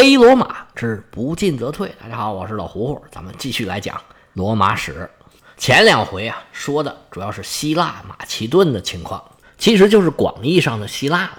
[0.00, 1.92] 黑罗马之不进则退。
[2.00, 4.00] 大家好，我是老胡胡，咱们继续来讲
[4.34, 5.10] 罗马史。
[5.56, 9.20] 前两回啊，说的主要是希腊马其顿的情况，
[9.58, 11.38] 其实就是广义上的希腊了。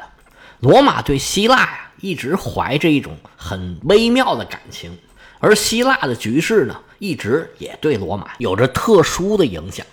[0.59, 4.91] 罗马对希腊呀，一直怀着一种很微妙的感情，
[5.39, 9.85] 而希腊的局势呢，一直也对罗马有着特殊的影响。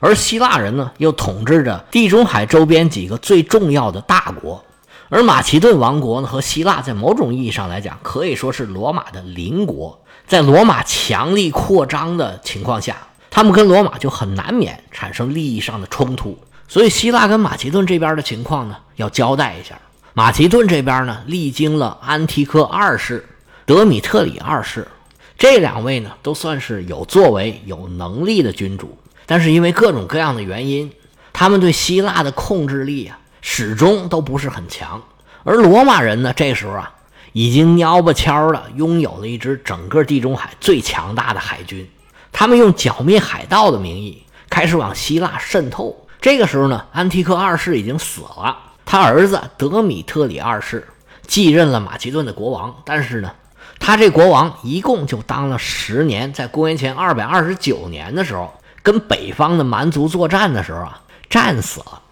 [0.00, 4.64] 而希腊人呢，又统治着地中海周边几个最重要的大国，
[5.08, 10.00] 而马其顿王国呢，和希腊在某种意义上来讲，可以说是罗马的邻国。
[10.26, 12.96] 在罗马强力扩张的情况下，
[13.30, 16.38] 他们跟罗马就很难免产生利益上的冲突。
[16.66, 19.78] 所以，希腊跟马其顿这边的情况呢，要交代一下。
[20.14, 23.24] 马其顿这边呢，历经了安提柯二世、
[23.66, 24.88] 德米特里二世
[25.36, 28.96] 这两位呢，都算是有作为、有能力的君主。
[29.26, 30.90] 但是因为各种各样的原因，
[31.32, 35.00] 他们对希腊的控制力啊，始终都不是很强。
[35.44, 36.90] 而罗马人呢，这时候啊，
[37.34, 41.86] 已经蔫不悄的拥有了一支整个地中海最强大的海军。
[42.32, 45.94] 他们用剿灭海盗的名义，开始往希腊渗透。
[46.22, 50.88] 这个时候呢，安提柯二世已经死了，他儿子德米特里二世
[51.26, 52.74] 继任了马其顿的国王。
[52.82, 53.30] 但是呢，
[53.78, 58.52] 他这国王一共就当了十年，在公元前二百二十九年的时候。
[58.82, 62.02] 跟北方的蛮族作战的时候啊，战死了。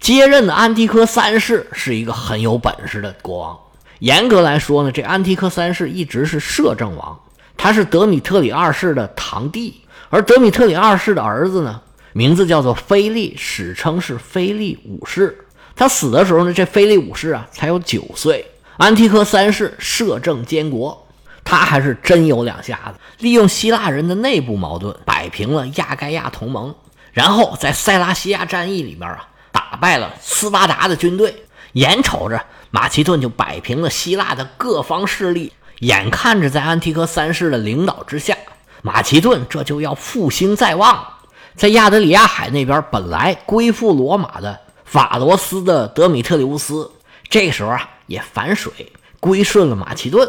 [0.00, 3.58] 接任的安提柯三世是一个很有本事的国王。
[4.00, 7.18] 严格来说呢，这安提柯三世一直是摄政王，
[7.56, 9.80] 他是德米特里二世的堂弟。
[10.10, 11.80] 而德米特里二世的儿子呢，
[12.12, 15.36] 名字叫做菲利，史称是菲利五世。
[15.74, 18.44] 他死的时候呢，这菲利五世啊才有九岁。
[18.76, 21.00] 安提柯三世摄政监国。
[21.46, 26.74] 他还是真有两下子，利用希腊人的内部矛盾摆平了亚该亚同盟，
[27.12, 38.36] 然后在塞拉西亚战役里面啊打败了斯巴达的军队，眼瞅着马其顿就摆平了希腊的各方势力，眼看着在安提柯三世的领导之下，
[38.82, 41.06] 马其顿这就要复兴在望。
[41.54, 46.90] 在亚得里亚海那边本来归附罗马的法罗斯的德米特里乌斯，
[47.28, 50.28] 这时候啊也反水归顺了马其顿。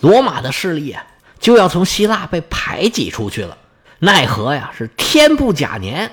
[0.00, 1.02] 罗马的势力啊，
[1.40, 3.56] 就要从希腊被排挤出去了。
[4.00, 6.12] 奈何呀，是天不假年，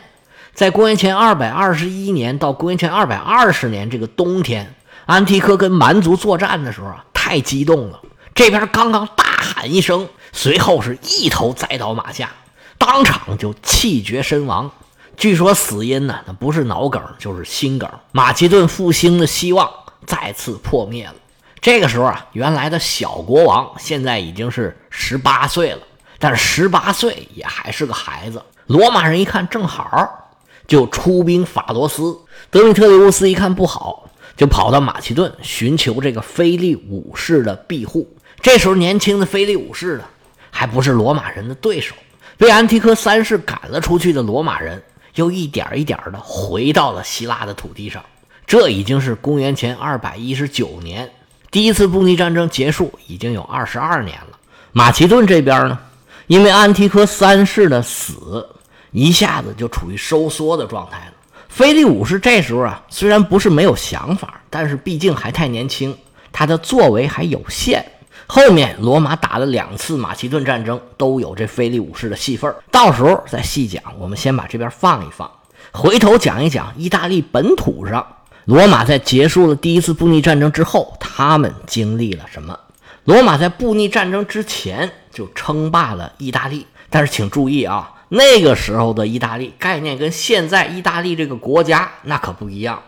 [0.54, 4.76] 在公元前二百二十一年到公元前二百二十年这个冬天，
[5.08, 8.00] 安提柯跟蛮族作战的时候啊，太激动了。
[8.36, 12.30] 这边刚刚大喊一声，随后是一头栽倒马下，
[12.78, 14.70] 当场就气绝身亡。
[15.18, 17.90] 据说死因呢，那不是脑梗就是心梗。
[18.12, 19.70] 马其顿复兴的希望
[20.06, 21.16] 再次破灭了。
[21.62, 25.80] 这个时候啊，原来的小国王现在已经是十八岁了，
[26.20, 28.44] 但是十八岁也还是个孩子。
[28.68, 30.23] 罗马人一看正好，
[30.68, 32.18] 就出兵法罗斯。
[32.50, 38.08] 德米特里乌斯一看不好，就跑到马其顿寻求这个菲利五世的庇护。
[38.42, 40.04] 这时候年轻的菲利五世呢，
[40.52, 41.96] 还不是罗马人的对手。
[42.38, 44.82] 被安提柯三世赶了出去的罗马人，
[45.16, 48.04] 又一点一点的回到了希腊的土地上。
[48.46, 51.10] 这已经是公元前二百一十九年。
[51.50, 54.38] 第一次布匿战争结束已经有二十二年了。
[54.72, 55.80] 马其顿这边呢，
[56.28, 58.46] 因为安提柯三世的死，
[58.94, 61.14] 一下子就处于收缩的状态了。
[61.50, 65.96] 菲利五世这时候啊，虽然不是没有想法，但是毕竟还太年轻，
[66.32, 67.86] 他的作为还有限。
[68.26, 73.84] 后面罗马打了两次马其顿战争，都有这菲利五世的戏份到时候再细讲。
[74.00, 75.30] 我们先把这边放一放，
[75.72, 78.06] 回头讲一讲意大利本土上。
[78.46, 82.58] 罗马在结束了第一次布匿战争之后，他们经历了什么？
[83.04, 92.80] 罗马在布匿战争之前就称霸了意大利，但是请注意啊，那个时候的意大利概念跟现在意大利这个国家那可不一样。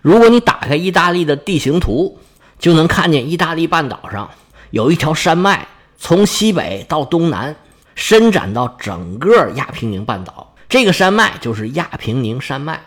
[0.00, 2.18] 如果你打开意大利的地形图，
[2.58, 4.28] 就能看见意大利半岛上
[4.70, 7.54] 有一条山脉，从西北到东南
[7.94, 12.82] 伸展到整个亚平宁半岛，这个山脉就是亚平宁山脉。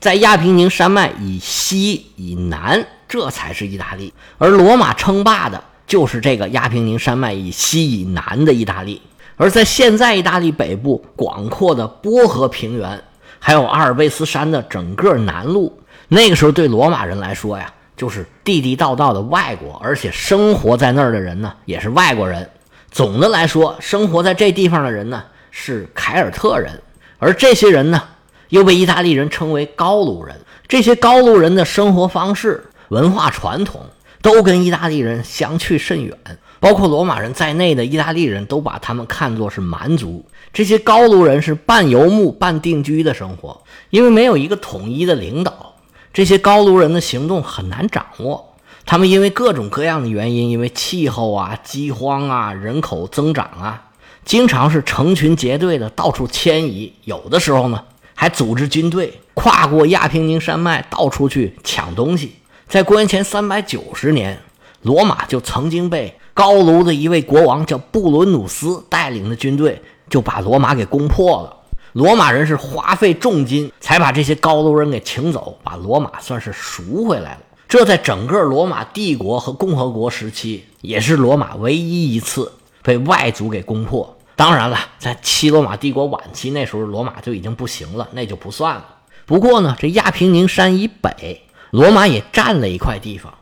[0.00, 4.12] 在亚平宁山脉以西以南，这才是意大利。
[4.38, 9.00] 而罗马称霸的就是这个亚平宁山脉以西以南的意大利。
[9.36, 13.02] 而在现在意大利北部广阔的波河平原，
[13.38, 15.78] 还有阿尔卑斯山的整个南路，
[16.08, 22.48] 那个时候对罗马人来说呀，就是地地道道的外国，而且生活在那儿的人呢，也是外国人。
[22.90, 26.82] 总的来说，生活在这地方的人呢，是凯尔特人，
[27.18, 28.02] 而这些人呢。
[28.50, 30.36] 又被意大利人称为高卢人。
[30.68, 33.84] 这些高卢人的生活方式、文化传统
[34.22, 36.16] 都跟意大利人相去甚远，
[36.60, 40.24] 包括罗马人在内的意大利人都把他们看作是蛮族。
[40.52, 45.74] 这些高卢人是半游牧半定居的生活，因为没有一个统一的领导，
[46.12, 48.54] 这些高卢人的行动很难掌握。
[48.86, 53.82] 他们因为各种各样的原因，因为气候啊、饥荒啊、人口增长啊，
[54.24, 56.92] 经常是成群结队的到处迁移。
[57.04, 57.82] 有的时候呢，
[58.14, 62.36] 还组织军队跨过亚平宁山脉，到处去抢东西。
[62.68, 64.40] 在公元前三百九十年，
[64.82, 69.80] 罗马就曾经被高卢的一位国王叫布伦努斯带领的军队
[70.10, 71.56] 就把罗马给攻破了。
[71.94, 77.38] 罗马人是花费重金才把这些高卢人给请走，把罗马算是赎回来了。
[77.66, 82.52] 这在整个罗马帝国和共和国时期，也是罗马唯一一次
[82.82, 84.14] 被外族给攻破。
[84.36, 88.84] 当然了，在西罗马帝国晚期，那时候罗马就已经不行了，那就不算了。
[89.24, 91.40] 不过呢，这亚平宁山以北，
[91.70, 93.32] 罗马也占了一块地方，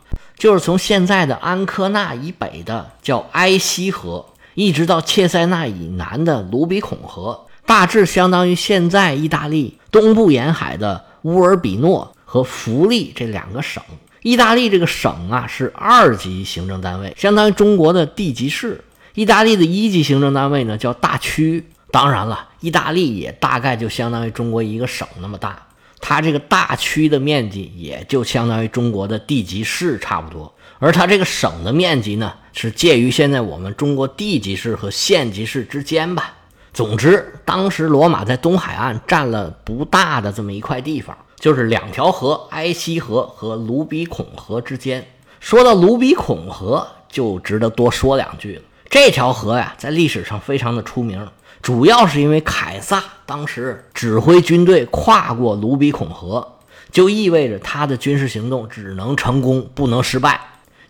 [0.44, 7.46] 就是从现在的安科纳以北的叫埃西河，一直到切塞纳以南的卢比孔河。
[7.64, 13.82] 大致相当于现在意大利东部沿海的乌尔比诺和弗利这两个省。
[14.20, 18.85] 意大利这个省啊是二级行政单位，相当于中国的地级市。
[19.14, 21.64] 意大利的一级行政单位呢叫大区。
[21.91, 25.69] 当然了，意大利也大概就相当于中国一个省那么大。
[26.00, 30.52] 它这个大区的面积也就相当于中国的地级市差不多。
[30.79, 36.35] 而它这个省的面积呢是介于现在我们中国地级市和县级市之间吧。
[36.75, 45.06] 总之，当时罗马在东海岸占了不大的这么一块地方，就是两条河——埃西河和卢比孔河之间。
[45.38, 48.62] 说到卢比孔河，就值得多说两句了。
[48.91, 51.26] 这条河呀，在历史上非常的出名，
[51.64, 56.56] 主要是因为凯撒当时指挥军队跨过卢比孔河，
[56.93, 60.38] 就意味着他的军事行动只能成功，不能失败。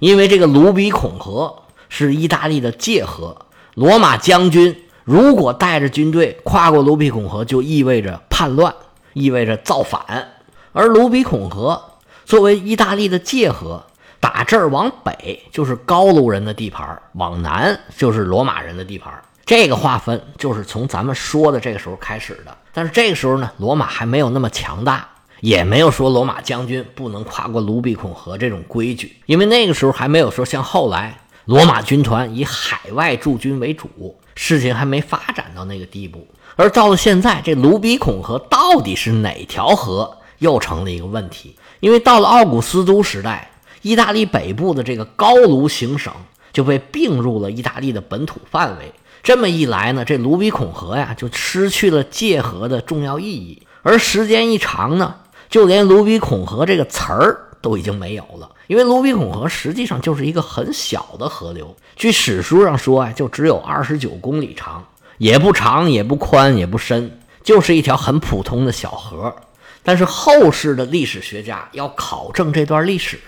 [0.00, 4.76] 因为这个卢比孔河是意大利的界河，罗马将军。
[5.04, 8.74] 如果带着军队跨过卢比孔河，就意味着叛乱，
[9.12, 10.02] 意味着造反。
[10.72, 11.80] 而卢比孔河
[12.24, 13.84] 作为意大利的界河，
[14.18, 19.22] 打这儿往北就是高卢人的地盘，往南就是罗马人的地盘。
[19.44, 22.56] 这个划分就是从咱们说的这个时候开始的。
[22.72, 25.08] 但是这个时候呢，罗马还没有那么强大，
[25.40, 33.88] 也没有说罗马将军不能跨过卢比孔河这种规矩，因为那个时候还没有说像后来罗马军团以海外驻军为主。
[34.36, 36.26] 事情还没发展到那个地步，
[36.56, 41.54] 而到了现在，这卢比孔河到底是哪条河，又成了一个问题。
[41.78, 43.48] 因为到了奥古斯都时代，
[43.82, 46.12] 意大利北部的这个高卢行省
[46.52, 48.92] 就被并入了意大利的本土范围。
[49.24, 53.62] 这么一来呢，这卢比孔河呀就失去了界河的重要意义。
[53.82, 55.14] 而时间一长呢，
[55.48, 58.50] 就连卢比孔河这个词儿都已经没有了。
[58.66, 64.84] 因为卢比孔河实际上就是一个很小的河流，据史书上说啊，就只有二十九公里长，
[65.16, 69.34] 也不长，也不宽，也不深，就是一条很普通的小河。
[69.82, 73.18] 但是后世的历史学家要考证这段历史，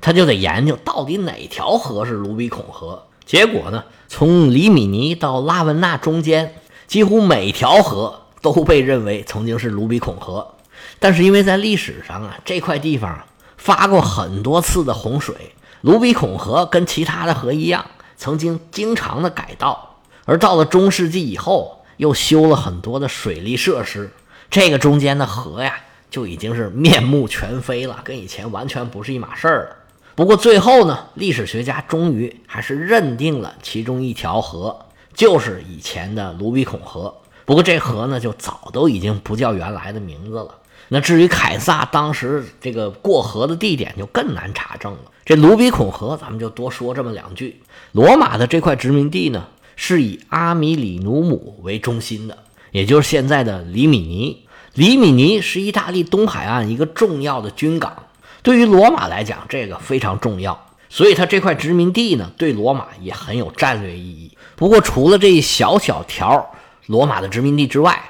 [0.00, 3.04] 他就得研究到底哪条河是卢比孔河。
[3.24, 6.54] 结果呢，从里米尼到拉文纳中间，
[6.86, 10.54] 几乎每条河都被认为曾经是卢比孔河。
[10.98, 13.22] 但是因为在历史上啊，这块地方。
[13.58, 17.86] 发过很多次的洪水，卢比孔河跟其他的河一样，
[18.16, 24.10] 曾经经常的改道，而到了中世纪以后，又修了很多的水利设施，
[24.50, 25.76] 这个中间的河呀，
[26.10, 29.76] 就已经是面目全非了，跟以前完全不是一码事儿了。
[30.14, 37.14] 不过最后呢，历史学家终于还是认定了其中一条河就是以前的卢比孔河，
[37.44, 40.54] 不过这河呢，就早都已经不叫原来的名字了。
[40.88, 44.98] 那至于凯撒当时这个过河的地点就更难查证了。
[45.24, 47.62] 这卢比孔河，咱们就多说这么两句。
[47.92, 52.36] 罗马的这块殖民地呢，是以阿米里努姆为中心的，
[52.72, 54.46] 也就是现在的里米尼。
[54.74, 58.04] 里米尼是意大利东海岸一个重要的军港，
[58.42, 60.66] 对于罗马来讲，这个非常重要。
[60.88, 64.36] 所以它这块殖民地呢，对罗马也很有战略意义。
[64.56, 66.54] 不过，除了这一小小条
[66.86, 68.02] 罗马的殖民地之外，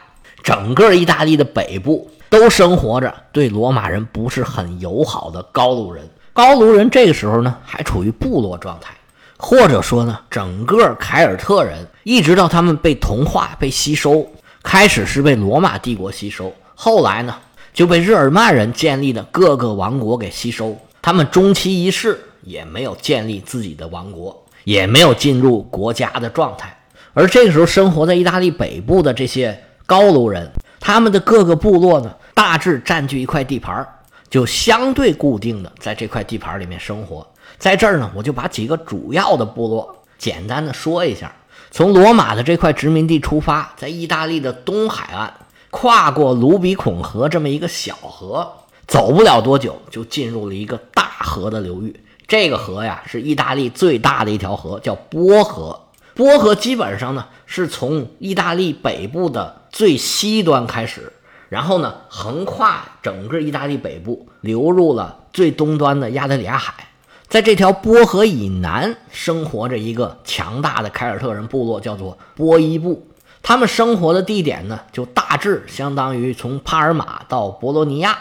[0.43, 2.11] 整个意大利的北部。
[2.33, 6.09] 都生活着对罗马人不是很友好的高卢人。
[6.33, 8.95] 高卢人这个时候呢，还处于部落状态，
[9.37, 14.27] 或者说呢，整个凯尔特人一直到他们被同化、被吸收，
[14.63, 17.37] 开始是被罗马帝国吸收，后来呢
[17.73, 20.77] 就被日耳曼人建立的各个王国给吸收。
[21.01, 26.77] 他们终其一世也没有建立自己的王国，也没有进入国家的状态。
[27.13, 30.51] 而这个时候，生活在意大利北部的这些高卢人，
[30.81, 32.15] 他们的各个部落呢？
[32.35, 33.87] 大致占据一块地盘
[34.31, 37.27] 就相对固定的在这块地盘里面生活。
[37.59, 41.31] 在这儿呢，我就把几个主要的部落简单的说一下。
[41.71, 45.33] 从罗马的这块殖民地出发，在意大利的东海岸，
[45.73, 48.53] 跨过卢比孔河这么一个小河，
[48.87, 51.99] 走不了多久就进入了一个大河的流域。
[52.29, 55.81] 这个河呀，是意大利最大的一条河，叫波河。
[56.15, 61.11] 波河基本上呢，是从意大利北部的最西端开始，
[61.49, 66.87] 然后呢，横跨整个意大利北部，流入了最东端的亚得里亚海。
[67.29, 73.07] 在这条波河以南，生活着一个强大的凯尔特人部落，叫做波伊布。
[73.43, 78.17] 他们生活的地点呢，就大致相当于从帕尔马到博罗尼亚。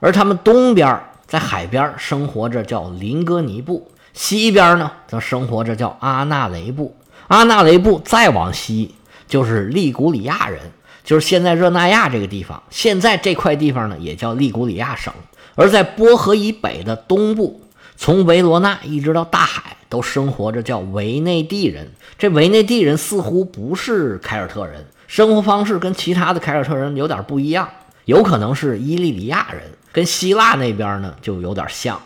[0.00, 6.94] 而他们东边在海边生活着叫林戈尼部，西边呢则生活着叫阿纳雷部。
[7.28, 8.94] 阿纳雷部再往西
[9.26, 10.60] 就是利古里亚人，
[11.02, 12.62] 就是现在热那亚这个地方。
[12.70, 15.12] 现在这块地方呢，也叫利古里亚省。
[15.54, 17.62] 而在波河以北的东部。
[17.96, 21.90] 从维罗纳一直到大海，都生活着叫维内蒂人。
[22.18, 27.68] 这维内蒂人似乎不是凯尔特人，生活方式跟其他的凯尔特人有点不一样，
[28.04, 29.62] 有可能是伊利里亚人，
[29.92, 32.00] 跟希腊那边呢就有点像。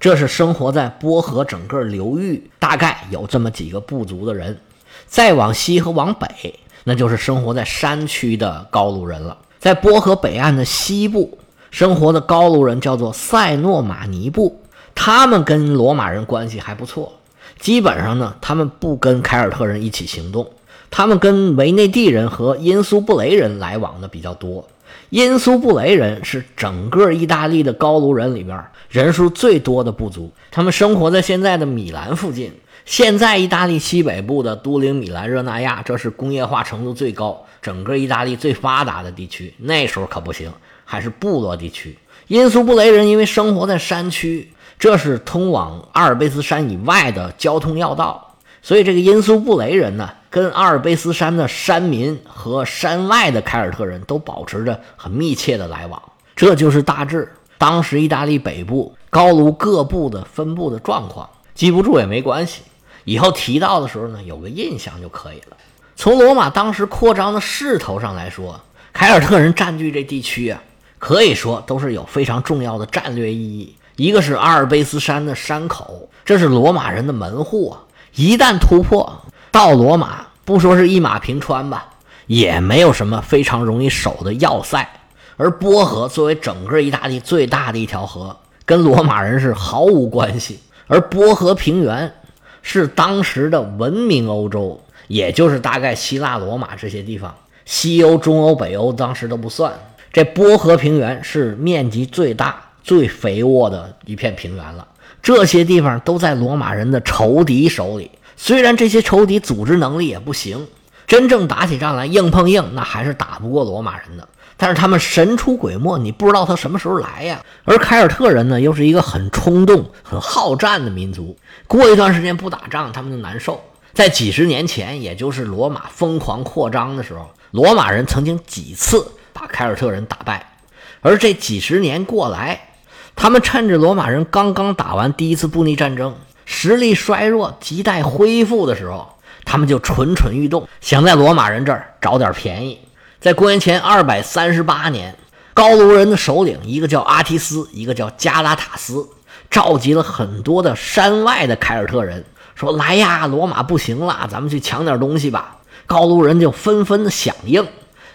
[0.00, 4.58] 这是生活在波河整个流域，大概有这么几个部族的人。
[5.06, 9.38] 再往西和往北，那就是生活在山区的高卢人了。
[9.58, 11.38] 在波河北岸的西部
[11.70, 14.60] 生活的高卢人叫做塞诺马尼部。
[14.94, 17.12] 他们跟罗马人关系还不错，
[17.58, 20.50] 基本上呢，他们不跟凯尔特人一起行动，
[20.90, 24.66] 他们跟维内蒂人和因苏布雷人来往的比较多。
[25.10, 32.52] 因苏布雷人是整个意大利的高卢人里边人数最多的部族，他们生活在现在的米兰附近。
[32.84, 39.54] 现在意大利西北部的都灵、米兰、热那亚，这是工业化程度最高、整个意大利最发达的地区。
[39.58, 40.52] 那时候可不行，
[40.84, 41.96] 还是部落地区。
[42.26, 44.50] 因苏布雷人因为生活在山区。
[44.76, 56.02] 这是通往阿尔卑斯山以外的交通要道，所以这个因苏布雷人呢，跟阿尔卑斯山的山民和山外的凯尔特人都保持着很密切的来往。
[56.34, 61.30] 这就是大致当时意大利北部高卢各部的分布的状况。
[61.54, 62.62] 记不住也没关系，
[63.04, 65.56] 以后提到的时候呢，有个印象就可以了。
[65.94, 68.60] 从罗马当时扩张的势头上来说，
[68.92, 70.60] 凯尔特人占据这地区啊，
[71.04, 73.76] 可以说都是有非常重要的战略意义。
[73.96, 77.84] 一个是阿尔卑斯山的山口，这是罗马人的门户啊！
[78.14, 79.20] 一旦突破
[79.52, 81.90] 到罗马，不说是一马平川吧，
[82.26, 84.88] 也没有什么非常容易守的要塞。
[85.36, 88.34] 而波河作为整个意大利最大的一条河，
[88.64, 90.60] 跟罗马人是毫无关系。
[90.86, 92.14] 而波河平原
[92.62, 97.34] 是当时的文明欧洲，也就是大概希腊、罗马这些地方，
[97.66, 99.70] 西欧、中欧、北欧当时都不算。
[100.14, 102.60] 这波河平原是面积最大。
[102.84, 104.86] 最肥沃的一片平原了，
[105.22, 108.10] 这些地方都在罗马人的仇敌手里。
[108.36, 110.68] 虽然这些仇敌组织能力也不行，
[111.06, 114.28] 真正打起仗来硬碰硬，那还是打不过罗马人的。
[114.58, 117.42] 但是他们神出鬼没，你不知道他什么时候来呀。
[117.64, 121.34] 而凯尔特人呢，又是一个很冲动、很好战的民族。
[121.66, 123.58] 过一段时间不打仗，他们就难受。
[123.94, 130.54] 在几十年前，也就是罗马疯狂扩张的时候，罗马人曾经几次把凯尔特人打败。
[131.02, 132.68] 而这几十年过来，
[133.14, 136.14] 他们趁着罗马人刚刚打完第一次布匿战争，
[136.46, 139.06] 实力衰弱、亟待恢复的时候，
[139.44, 142.80] 他们就蠢蠢欲动，想在罗马人这儿找点便宜。
[143.20, 145.14] 在公元前二百三十八年，
[145.52, 149.06] 高卢人的首领一个叫阿提斯，一个叫加拉塔斯，
[149.50, 152.24] 召集了很多的山外的凯尔特人，
[152.54, 157.66] 说：“来呀，罗马不行了，咱们去抢点东西吧。”高卢人就纷纷的响应。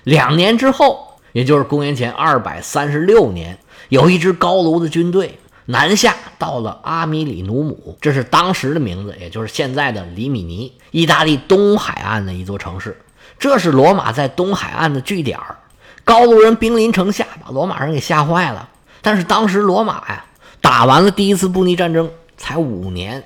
[0.04, 3.58] 两年之后，也就是公元前二百三十六年。
[3.90, 13.00] 有一支高卢的军队南下到了阿米里努姆，这是当时的名字，也就是现在的里米尼，意大利东海岸的一座城市。
[13.38, 15.58] 这是罗马在东海岸的据点儿
[16.04, 18.70] 高卢人兵临城下，把罗马人给吓坏了。
[19.02, 20.26] 但是当时罗马呀，
[20.60, 23.24] 打完了第一次布匿战争才五年，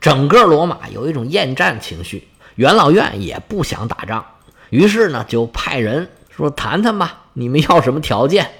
[0.00, 4.24] 整个罗马有一种厌战情绪，元老院也不想打仗，
[4.70, 8.50] 于是呢就派人说谈谈吧，你们要什么条件？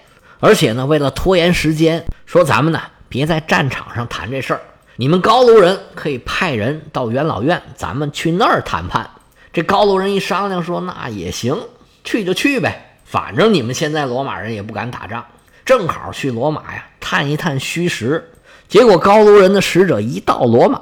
[0.40, 4.60] 而且呢，为了拖延时间，说咱们呢别在战场上谈这事儿，
[4.96, 9.08] 你们高卢人可以派人到元老院，咱们去那儿谈判。
[9.52, 11.56] 这高卢人一商量，说那也行，
[12.02, 15.24] 去就去呗，反正你们现在罗马人也不敢打仗，
[15.64, 18.32] 正好去罗马呀探一探虚实。
[18.66, 20.80] 结果高卢人的使者一到罗马，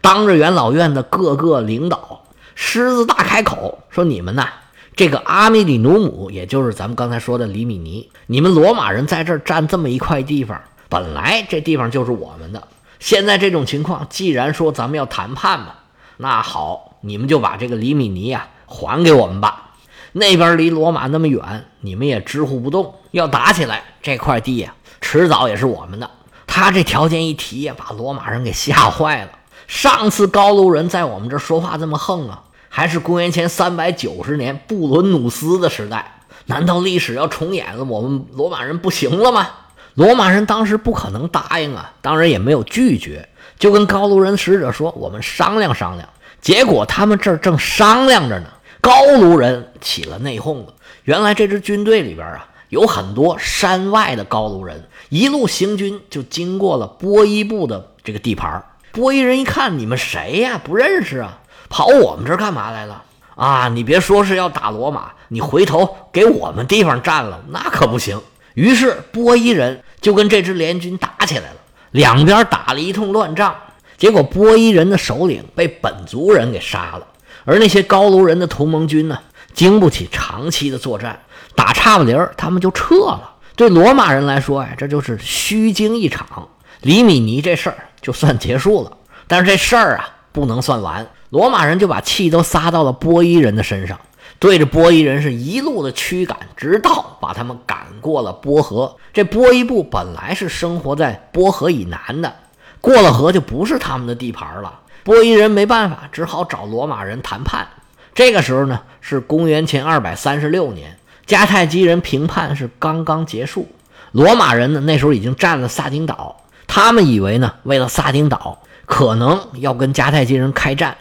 [0.00, 2.24] 当着元老院的各个领导，
[2.54, 4.48] 狮子大开口说：“你们呐。”
[4.96, 12.68] 这个阿米里努姆，也就是咱们刚才说的里米尼，你们罗马人在这儿占这么一块地方，本来这地方就是我们的。
[13.00, 15.74] 现在这种情况，既然说咱们要谈判嘛，
[16.16, 19.72] 那好，你们就把这个里米尼呀还给我们吧。
[20.12, 22.94] 那边离罗马那么远，你们也支护不动。
[23.10, 26.08] 要打起来，这块地呀，迟早也是我们的。
[26.46, 29.30] 他这条件一提呀，把罗马人给吓坏了。
[29.66, 32.44] 上次高卢人在我们这儿说话这么横啊，
[32.76, 36.18] 还是公元前三百九十年布伦努斯的时代。
[36.46, 37.84] 难道历史要重演了？
[37.84, 39.48] 我们罗马人不行了吗？
[39.94, 43.28] 罗马人当时不可能答应啊，当然也没有拒绝，
[43.60, 46.08] 就跟高卢人使者说：“我们商量商量。”
[46.42, 48.46] 结果他们这儿正商量着呢，
[48.80, 50.74] 高卢人起了内讧了。
[51.04, 58.64] 原来这支军队里边啊，有很多山外的高卢人，一路行军就经过了波伊布的这个地盘。
[58.90, 60.60] 波伊人一看，你们谁呀？
[60.62, 61.38] 不认识啊，
[61.68, 63.02] 跑我们这儿干嘛来了？
[63.34, 68.20] 啊，你别说是要打罗马，你回头给我们地方占了，那可不行。
[68.54, 71.56] 于是波伊人就跟这支联军打起来了，
[71.90, 73.54] 两边打了一通乱仗。
[73.96, 77.06] 结果波伊人的首领被本族人给杀了，
[77.44, 79.18] 而那些高卢人的同盟军呢，
[79.52, 81.18] 经不起长期的作战，
[81.56, 83.32] 打差不离儿，他们就撤了。
[83.56, 86.48] 对罗马人来说呀，这就是虚惊一场。
[86.82, 88.92] 李米尼这事儿就算结束了，
[89.26, 91.06] 但是这事儿啊不能算完。
[91.34, 93.98] 罗马人就把气都撒到了波伊人的身上，
[94.38, 98.94] 对着波伊人是一路的驱赶，直到把他们赶过了波河。
[99.12, 102.32] 这波伊部本来是生活在波河以南的，
[102.80, 104.78] 过了河就不是他们的地盘了。
[105.02, 107.66] 波伊人没办法，只好找罗马人谈判。
[108.14, 113.66] 这个时候呢，是公元前二百三十六年，迦太基人平叛是刚刚结束。
[114.12, 116.36] 罗马人呢，那时候已经占了萨丁岛，
[116.68, 120.96] 他们以为呢，为了萨丁岛，可能要跟迦太基人开战。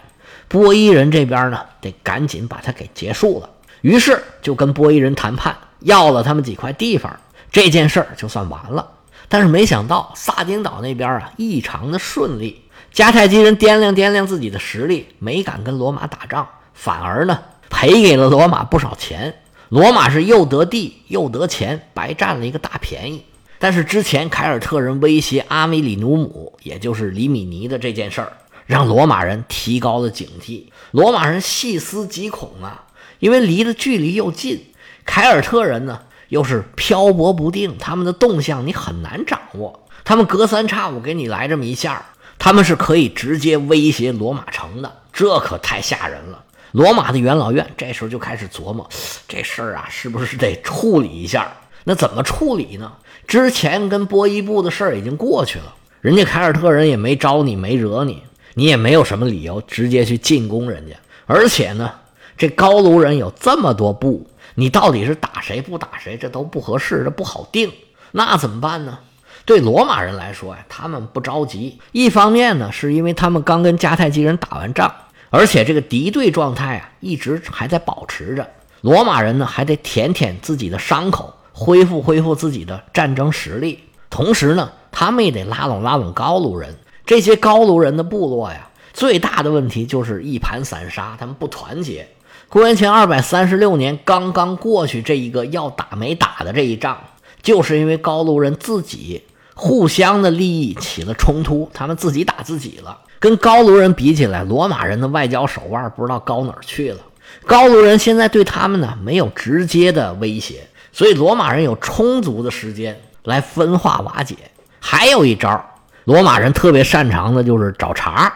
[0.54, 3.50] 波伊人这边呢，得赶紧把它给结束了，
[3.82, 7.20] 于是就跟波伊人谈判，要了他们几块地方，
[7.52, 8.88] 这件事儿就算完了。
[9.28, 12.62] 但是没想到萨丁岛那边啊，异常的顺利。
[12.94, 17.40] 迦太基人掂量掂量自己的实力，没敢跟罗马打仗，反而呢
[17.72, 19.34] 赔给了罗马不少钱。
[19.70, 23.26] 罗马是又得地又得钱，白占了一个大便宜。
[23.58, 28.34] 但是之前凯尔特人威胁阿米里努姆，也就是里米尼的这件事儿。
[28.66, 32.86] 让罗马人提高了警惕，罗马人细思极恐啊，
[33.20, 34.68] 因为离的距离又近，
[35.06, 42.06] 凯尔特人呢又是漂泊不定，他们的动向你很难掌握，他们隔三差五给你来这么一下，
[42.40, 46.44] 他们是可以直接威胁罗马城的，这可太吓人了。
[46.72, 48.90] 罗马的元老院这时候就开始琢磨，
[49.28, 51.54] 这事儿啊是不是得处理一下？
[51.84, 52.94] 那怎么处理呢？
[53.28, 58.24] 之前跟波伊布的事儿已经过去了，人家凯尔特人也没招你，没惹你。
[58.56, 61.92] 你也没有什么理由直接去进攻人家，而且呢，
[62.38, 67.72] 这高卢人有这么多部，你到底是打谁不打谁，这都不合适，这不好定。
[68.12, 69.00] 那怎么办呢？
[69.46, 71.80] 对罗马人来说呀，他们不着急。
[71.92, 74.94] 一方面呢，是因为他们刚跟迦太基人打完仗，
[75.32, 78.48] 而且这个敌对状态啊一直还在保持着。
[78.82, 83.80] 罗马人呢还得舔舔自己的伤口，恢复恢复自己的战争实力。
[84.10, 86.78] 同时呢，他们也得拉拢拉拢高卢人。
[87.14, 92.08] 这些高卢人的部落呀，最大的问题就是一盘散沙，他们不团结。
[92.50, 96.98] 公元前二百三十六年刚刚过去，这一个要打没打的这一仗，
[97.44, 99.22] 就是因为高卢人自己
[99.54, 102.98] 互相的利益起了冲突，他们自己打自己了。
[103.20, 107.00] 跟高卢人比起来，罗马人的外交手腕不知道高哪去了。
[107.46, 114.36] 高卢人现在对他们呢没有直接的威胁，所以罗马人有充足的时间来分化瓦解。
[114.80, 115.64] 还有一招。
[116.06, 118.32] 罗马人特别擅长的就是找茬，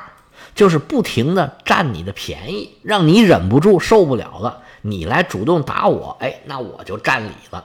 [0.55, 7.63] 就是不停的占你的便宜，让你忍不住受不了了，你来主动打我，哎，那我就占理了。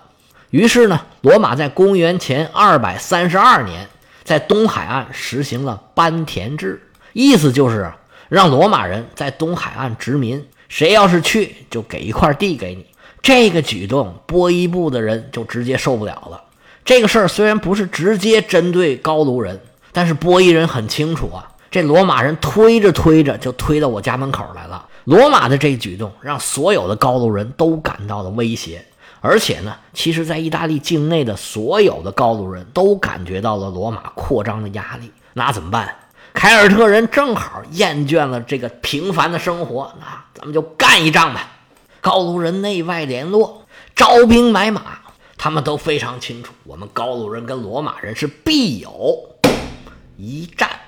[0.51, 3.89] 于是呢，罗马在公元前二百三十二年，
[4.25, 7.91] 在东海岸实行了班田制，意思就是
[8.29, 12.85] 让罗马人在东海岸殖民，谁要是去就给一块地给你。
[13.23, 16.43] 这个举动，波伊布的人就直接受不了了。
[16.85, 19.61] 这个事儿虽然不是直接针对高卢人。
[19.93, 24.87] 但是波伊人很清楚啊，这罗马人推着推着就推到我家门口来了。
[25.05, 28.85] 罗马的这一举动让所有的高卢人都感到了威胁，
[29.21, 35.11] 而且呢，其实，在意大利境内的所有的高卢人都感觉到了罗马扩张的压力。
[35.35, 35.95] 那怎么办？
[36.33, 41.51] 凯尔特人正好厌倦了这个平凡的生活，那咱们就干一仗吧。
[42.01, 44.83] 高卢人内外联络，招兵买马，
[45.37, 49.29] 他们都非常清楚，我们高卢人跟罗马人是必有。
[50.23, 50.83] 一战。